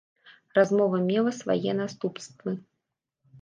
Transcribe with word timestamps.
Размова 0.57 1.01
мела 1.09 1.33
свае 1.41 1.71
наступствы. 1.83 2.55